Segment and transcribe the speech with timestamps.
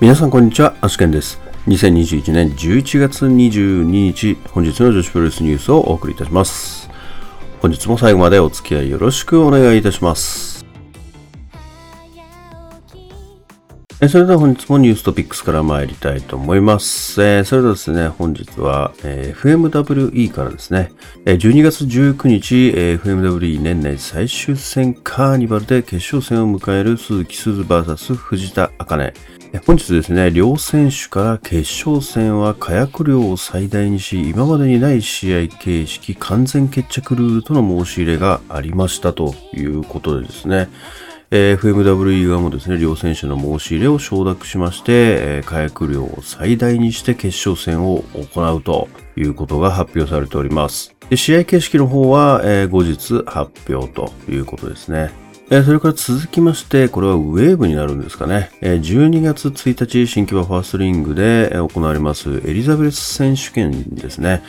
[0.00, 1.38] 皆さんこんにちは、アシケンです。
[1.66, 6.88] 2021年11月22日、本日の女子プロレスニュースをお送りいたします。
[7.60, 10.64] 本日も最後までお付き合いよろしくお願いいたします。
[14.00, 17.22] えそれでは本日もニューストピックスから参りたいと思います。
[17.22, 20.92] えーそれではですね、本日は、えー FMWE からですね、
[21.26, 29.12] えー12月19日、えー FMWE 年内最終戦カーニバルで決勝戦を迎える鈴木鈴 VS 藤田茜。
[29.58, 40.68] 本日ですね、両選手から決勝戦は火薬量を最大にし、今までにない試合形式完全決着ルールとの申し入れがありましたということでですね、
[41.32, 50.94] FMWE 側もですね、両選手の申し入れを承諾しまして、火薬量を最大にして決勝戦を行うということが発表されております。
[51.16, 55.19] 試合形式の方は、えー後日発表ということですね。
[55.52, 58.50] えそれから続きまして、これはウェーブになるんですかね。
[58.60, 64.44] え12月1日、新規はファーストリングで行われますエリザベス選手権ですね。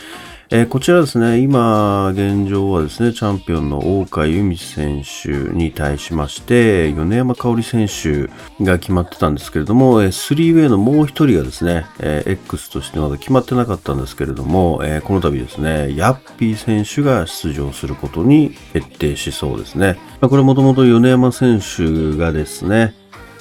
[0.53, 8.27] えーこちらですね、今、現状はですね、チャンピオンの大川由美選手に対しまして、米山香織選手
[8.61, 19.97] が決まってたんですけれども、えー 3way のもう一人がですね、えー X としてまだ決まってなかったんですけれども、えーこの度ですね、ヤッピー選手が出場することに決定しそうですね。
[20.19, 22.93] まあこれもともと米山選手がですね、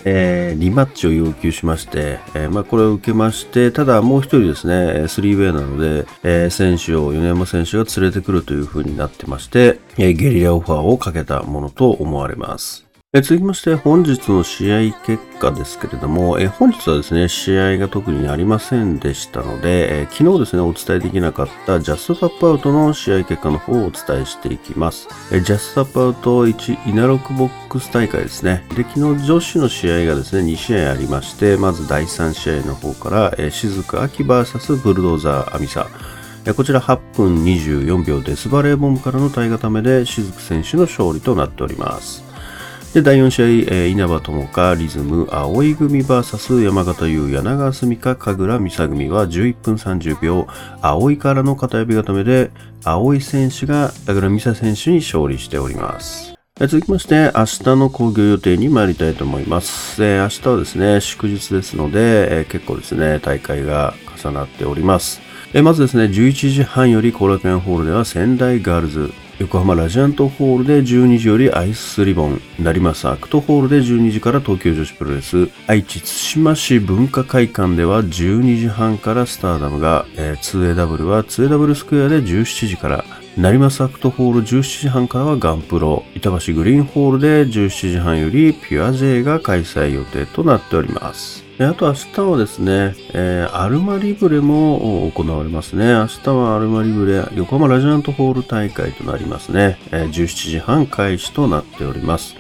[0.05, 12.90] えーリマッチを要求しまして、えーまあ、これを受けまして、ただもう一人ですね、えー 3way なので、えー選手を米山選手が連れてくるという風になってまして、えゲリラオファーをかけたものと思われます。
[13.13, 25.09] 続きまして、本日の試合結果ですけれども、え本日はですね、試合が特にありませんでしたので、え昨日ですね、お伝えできなかったジャストタップアウトの試合結果の方をお伝えしていきます。
[25.33, 28.65] えジャストタップアウト1、稲六ボックス大会ですね。
[28.77, 35.89] で、昨日女子の試合がですね、2試合ありまして、まず第3試合の方から、えー、雫秋 VS ブルドーザーアミサ。
[36.55, 42.30] こちら8分24秒デスバレーボムからの体固めで雫選手の勝利となっております。
[42.95, 50.49] で、第4試合、えー稲葉友香、リズム、葵組 VS 山形優、柳川澄香、神楽美沙組は11分30秒、
[50.83, 52.51] 葵からの片指固めで、
[52.83, 56.35] 葵選手が神楽美沙選手に勝利しております。
[56.59, 60.03] 続きまして、明日の興行予定に参りたいと思います。
[60.03, 65.21] えー明日はですね、祝日ですので、えー結構ですね、大会が重なっております。
[65.55, 83.05] えーまずですね、11時半より後楽園ホールでは仙台ガールズ、横浜ラジアントホールで12時よりアイスリボン、成増アクトホールで12時から東京女子プロレス、愛知津島市文化会館では12時半からスターダムが、えー 2AW は 2AW スクエアで17時から、
[83.39, 84.43] 成増アクトホール。
[84.43, 91.50] 17時半からはガンプロ、板橋グリーンホールで17時半よりピュア J が開催予定となっております。
[91.61, 95.93] であと明日はですね、えーアルマリブレも行われますね。
[95.93, 99.79] 明日はアルマリブレ横浜ラジアントホール大会となりますね。
[99.93, 102.35] えー17時半開始となっております。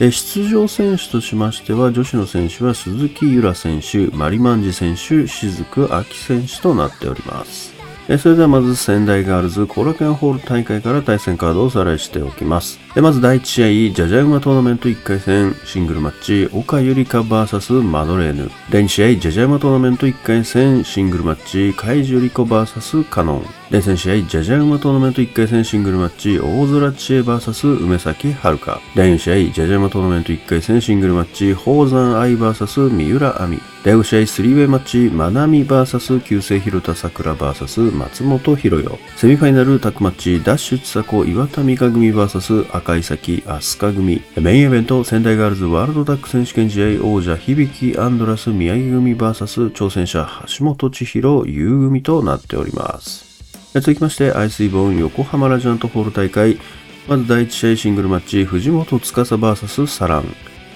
[0.00, 7.72] で出場選手としましては、女子の選手は鈴木由良選手、マリマンジ選手、雫秋選手となっております。
[8.18, 12.80] それではまず仙台ガールズ後楽園ホール大会から対戦カードをおさらいしておきます。
[12.98, 18.50] でまず第1試合、ジャジャウマトーナメント1回戦シングルマッチ、岡ゆりか VS マドレーヌ。
[18.70, 23.46] 第2試合、ジャジャウマトーナメント1回戦シングルマッチ、カイジュリコ VS カノン。
[23.70, 28.80] 第3試合、ジャジャウマトーナメント1回戦シングルマッチ、大空知恵 VS 梅崎遥。
[28.96, 33.60] 第4試合、ジャジャウマトーナメント1回戦シングルマッチ、宝山愛 VS 三浦亜美。
[33.84, 38.98] 第5試合、スリーウェイマッチ、まなみ VS 旧姓広田桜 VS 松本博代。
[39.16, 44.22] セミファイナルタックマッチ、ダッシュ千佐子岩田美香組 VS 赤井咲飛鳥組。
[44.40, 50.28] メインイベント、仙台ガールズワールドタック選手権試合王者響アンドラス宮城組 VS 挑戦者
[50.58, 53.44] 橋本千尋優組となっております。
[53.74, 56.58] 続きまして、アイスイボーン横浜ラジアントホール大会。
[57.06, 60.24] まず第1試合シングルマッチ、藤本司 VS サラン。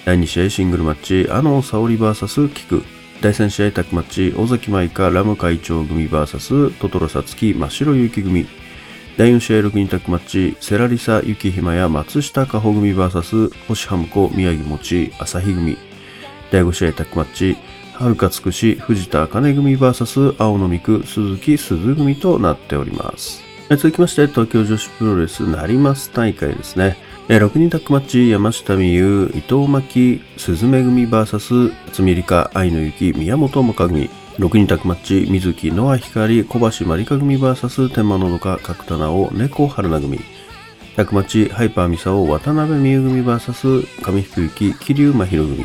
[0.05, 2.83] 第2試合シングルマッチ、阿野沙織 VS 菊。
[3.21, 8.47] 第3試合タッグマッチ、尾崎舞香ラム会長組 VS トトロサツキ真白ゆき組。
[9.23, 15.79] 第4試合6人タッグマッチ、セラリサ雪ひまや松下加穂組 VS 星ハムコ宮城もち朝日組。
[16.51, 17.57] 第5試合タッグマッチ、
[17.95, 23.45] はるかつくし藤田茜組 VS 青野美久鈴木鈴組となっております。
[23.69, 26.97] 続きまして、東京女子プロレス成増大会ですね。
[27.29, 34.11] 6人タッグマッチ、山下美優、伊藤真希、鈴芽組 VS、渥美里香、愛の雪、宮本もか組。
[34.39, 40.21] 6人タッグマッチ、水木、野羽光、小橋まりか組 VS、天満のどか、角田直、猫春菜組。
[40.97, 45.65] タッグマッチ、ハイパーミサオ、渡辺美優組 VS、上福幸、桐生真宙組。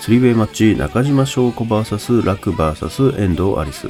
[0.00, 3.88] スリーウェイマッチ中島翔子 VS ラク VS 遠藤アリス。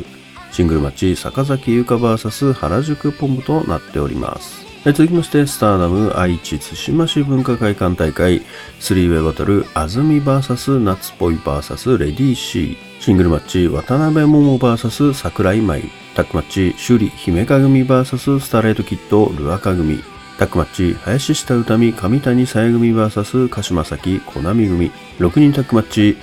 [0.52, 4.64] シングルマッチ坂崎優香 VS 原宿ポンプとなっております。
[4.84, 8.42] 続きまして、スターダム愛知津島市文化会館大会
[8.78, 15.82] スリーウェイバトル安住 VS 夏っぽい VS レディー C シングルマッチ渡辺桃 VS 桜井舞
[16.16, 20.02] タックマッチ首里姫香組 VS スターレートキッドルアカ組
[20.36, 26.16] タックマッチ林下歌美上谷さや組 VS 鹿島崎小波組6人タックマッチ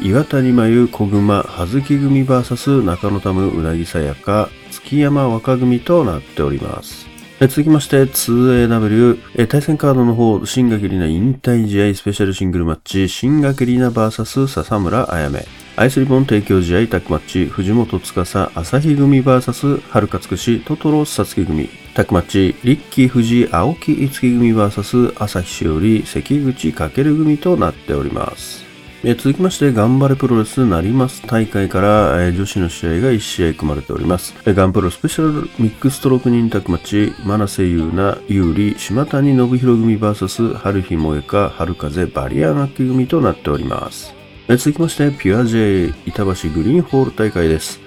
[0.00, 7.06] 岩谷真由小熊葉月組 VS 中野タムうなぎさやか月山若組となっております
[7.40, 15.44] 続きまして 2AW 対戦カードの方新垣里奈引退試合スペシャルシングルマッチ新垣里奈 VS 笹村あやめ
[15.74, 28.70] アイスリボン提供試合タックマッチ藤本司朝日組 VS 春勝つしトトロさつき組タックマッチリッキー藤青木五木組 VS 朝日しおり関口かける組となっております
[29.02, 34.32] 続きまして、頑張れプロレスなります大会から、女子の試合が1試合組まれております。
[34.46, 44.21] ガンプロスペシャルミックストローク人クマッチ、真瀬優奈、有利、島谷信弘組 VS 春日萌香、春風バリア楽器組となっております。
[44.48, 47.80] 続きまして、ピュア J 板橋グリーンホール大会です。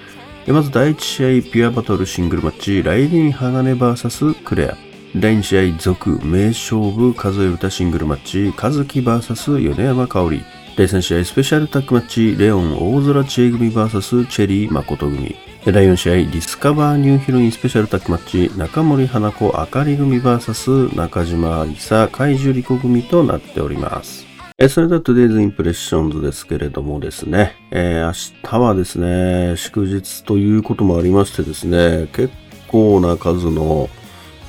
[0.48, 4.78] まず第1試合、ピュアバトルシングルマッチ、ライディーン鋼 VS クレア。
[5.16, 10.44] 第2試合、続、名勝負、数え歌シングルマッチ、和樹 VS 米山香織。
[10.78, 15.36] 第3試合、スペシャルタッグマッチ、レオン大空知恵組 VS チェリー誠組。
[15.66, 24.25] 第4試合、ディスカバーニューヒロインスペシャルタッグマッチ、中森花子あかり組 VS 中島安里紗海樹リコ組となっております。
[24.58, 32.30] えそれでは Today's Impressions ですけれどもですね、えー、明日はですね、祝日ということもありましてですね、結
[32.70, 33.90] 構な数の、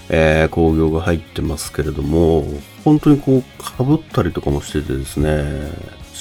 [0.09, 2.45] えー、工業が入ってますけれども、
[2.85, 5.43] 本当にこう、被ったりとかもしててですね、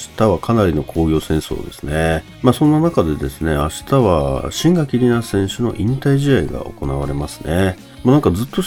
[0.08, 2.24] 明日はかなりの工業戦争ですね。
[2.42, 7.76] まあそんな中でですね、明日は新垣里奈選手の引退試合が行われますね。
[8.02, 8.62] まあ、なんかずっと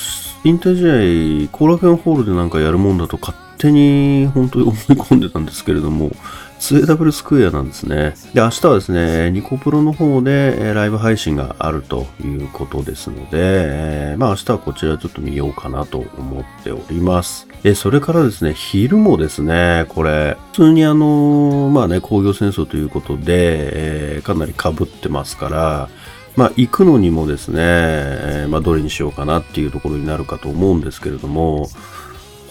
[0.45, 6.11] 引退試合、後楽園ホールでなんかやるもんだと勝手手に本当に思い込んでたんですけれども、
[6.59, 8.15] 2AW スクエアなんですね。
[8.33, 17.47] で、明日はですね、ニコプロの方でライブ配信があるということですので、えー、まあ明日はこちらちょっと見ようかなと思っております。
[17.63, 25.89] で、それからですね、昼もですね、これ、普通にあの、まあね、工業戦争ということで、えー、かなり被ってますから、
[26.35, 31.67] まあ、行くのにもですね、えー、まあ、どれにしようかなっていうところになるかと思うんですけれども、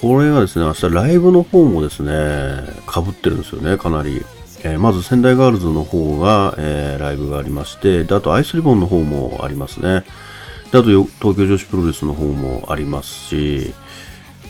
[0.00, 4.24] これがですね、明日ライブの方もですね、かぶってるんですよね、かなり。
[4.64, 10.04] えー、まず仙台ガールズの方が、えー、ライブがありまして、で、あとアイスリボンの方もありますね。
[10.70, 13.72] で、あと東京女子プロレスの方もありますし、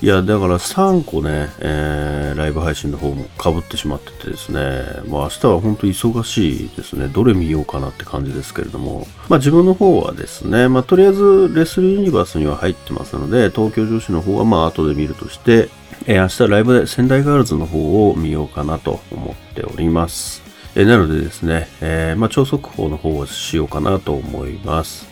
[0.01, 4.61] いや、だから3個ね、えー、ライブ配信の方も被ってしまっててですね、
[5.09, 7.09] もう明日は本当忙しいですね。
[7.09, 15.69] どれ見ようかなって感じですけれども、まあ自分の方はですね、まあとりあえずレスリーユニバースには入ってますので、東京女子の方はまあ後で見るとして、
[16.07, 20.43] えー、明日ライブで仙台ガールズの方を見ようかなと思っております。
[20.77, 25.08] えー、なのでですね、えー、まあ超速報の方をしようかなと思います。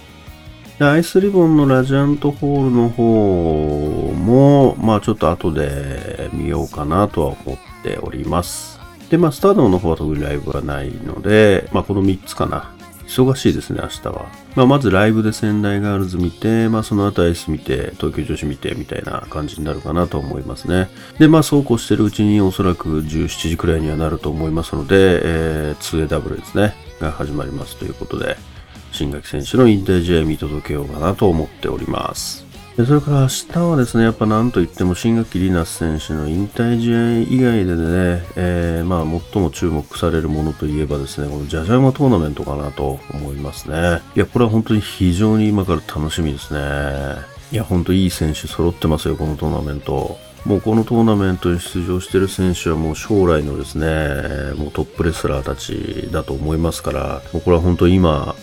[0.78, 8.78] アイスリボンのラジアントホールの方も、まあちょっと後で見ようかなとは思っております。
[9.08, 12.76] で、まあスタードの方は特にライブがないので、まあこの3つかな。
[13.06, 14.26] 忙しいですね、明日は。
[14.56, 20.88] まあ、まずライブで仙台ガールズ見て、まあ、その後アイス見て、東京女子見て、みたいな感じになるかなと思いますね。
[21.18, 28.36] で、まあ、そうこうしてるうちにおそらく17時くらいにはなると思いますので、えー、2AW ですね、が始まりますということで、
[28.96, 32.46] 新垣選手の引退試合見届けようかなと思っております。
[32.76, 44.02] でそれから明日はですね、やっぱなんといっても新垣里奈選手の引退試合以外でね、えー、まあ最も注目されるものといえばですね、このジャジャマトーナメントかなと思いますね。
[44.14, 46.60] いや、これは本当に非常に今から楽しみですね。
[47.50, 50.18] いや、本当いい選手揃ってますよ、このトーナメント。
[50.44, 58.36] もうこのトーナメントに出場している選手はもう将来のですね、もうトップレスラーたちだと思いますから、もうこれは本当に今、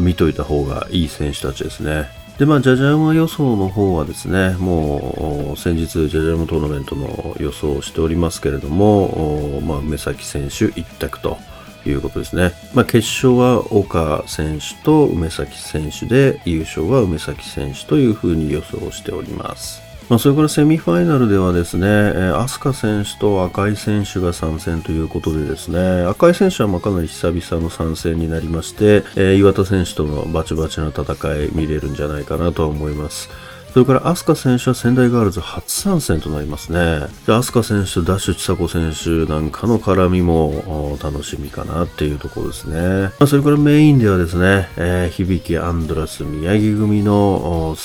[0.00, 2.08] 見といた方がいい選手たちですね。
[2.38, 11.36] で、まあ、ジャジャ馬予想の方はですね、もう、先日、ジャジャ馬トーナメントの予想をしておりますけれども、まあ、梅崎選手1択と
[11.84, 12.52] いうことですね。
[12.72, 19.89] まあ、決勝は岡選手と梅崎選手で、優勝は梅崎選手というふうに予想しております。
[20.10, 31.04] まあ、それからセミファイナルではですね、飛鳥選手と赤井選手が参戦ということでですね、赤井選手はまかなり久々の参戦になりまして、えー、岩田選手とのバチバチな戦
[31.44, 33.30] い見れるんじゃないかなとは思います。
[33.72, 37.06] それから、アスカ選手は仙台ガールズ初参戦となりますね。
[37.24, 42.76] で、アスカ選手とダッシュ千佐子選手なんかの絡みも楽しみかなっていうところですね。
[42.76, 47.76] まあ、それからメインではですね、えー、響アンドラス宮城組の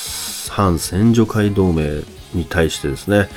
[0.50, 2.02] 反戦女会同盟
[2.36, 3.30] に対してですね、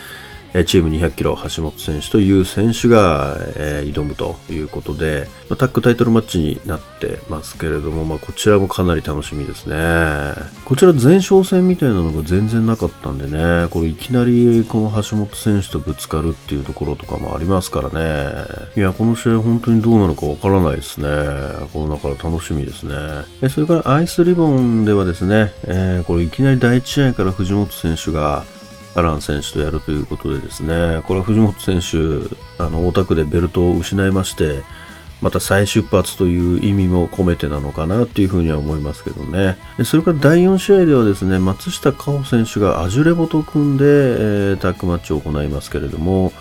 [0.64, 9.76] チーム200キロ橋本選手という選手が、えー、挑むということで、まあ、タッグタイトルマッチになってますけれども、まあ、こちらもかなり楽しみですね。
[10.64, 18.32] こちら前哨戦みたいなのが全然なかったんでね、これいきなりこの橋本選手とぶつかるっていうところとかもありますからね。
[18.76, 21.08] いや、この試合本当にどうなのかわからないですね。
[21.72, 22.94] この中から楽しみですね。
[23.50, 28.44] それからアイスリボンではですね、えー、これいきなり第1試合から藤本選手が
[28.94, 34.62] アラン選手とやるということでですね、これは藤本選手、あの、大田区でベルトを失いまして、
[35.20, 39.56] また再出発という意味も込めてなのかなっていうふうには思いますけどね。
[39.84, 46.32] それから第4試合ではですね、松下香穂選手がアジュレボと組んで、えー、タッグマッチを行いますけれども、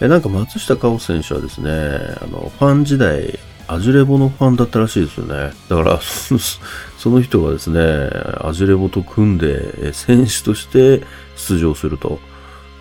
[0.00, 5.52] えなんか松下香穂選手はですね、あの、ファン時代、アジレボのファンだったらしいですよね。
[5.68, 11.02] だから、 その人がですね、アジレボと組んで、選手として
[11.36, 12.18] 出場すると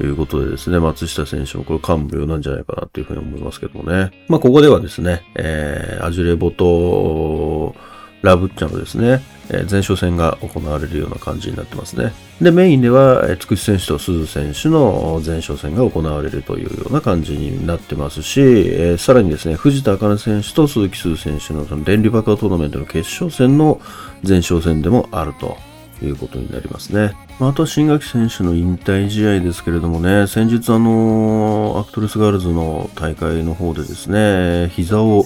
[0.02, 4.12] いうことでですね、松下選手もこれ感無量なんじゃないかなっていうふうに思いますけどもね。
[4.28, 7.76] まあ、ここではですね、えー、アジュレボと
[8.24, 12.14] ラブッチャのですね、え前哨戦が行われるような感じになってますね。
[12.42, 23.82] で、メインでは、えつくし選手とすず選手の前哨戦が行われるというような感じになってますし、えー、さらにですね、藤田あかね選手と鈴季すず選手のその電流爆破トーナメントの決勝戦の
[24.26, 25.58] 前哨戦でもあると
[26.02, 27.14] いうことになりますね。
[27.42, 35.26] あとは新垣選手の引退試合ですけれどもね、先日あの、アクトレスガールズの大会の方でですね、膝を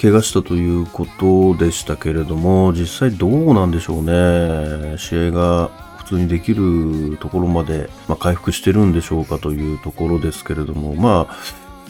[0.00, 4.96] 怪我したということでしたけれども、実際どうなんでしょうね。
[4.96, 11.36] 試合が普通にできるところまで、まあ、回復してるんでしょうかというところですけれども、まあ、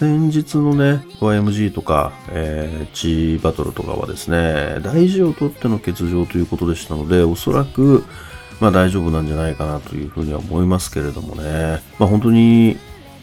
[0.01, 8.05] 先日のね、YMG とか、えー、G バトルとかはですね、大事を取っての欠場ということでしたので、おそらく、
[8.59, 11.81] まあ大丈夫なんじゃないかなというふうには思いますけれどもね。
[12.01, 12.77] まあ本当に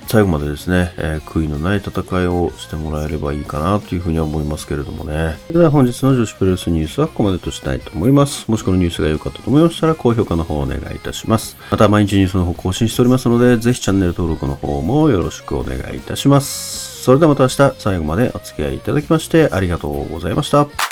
[0.07, 5.37] 最後までですね、えー、悔いのない戦いをしてもらえればいいかなというふうには思いますけれどもね。
[5.47, 8.49] それでは本日の女子プロレスニュースはここまでとしたいと思います。
[8.49, 11.57] もしこのニュースが良かったと思いましたら高評価の方をお願いいたします。
[11.69, 17.03] また毎日ニュースの方更新しておりますので、ぜひチャンネル登録の方もよろしくお願いいたします。
[17.03, 20.86] それではまた明日最後までお付き合いいただきましてありがとうございました。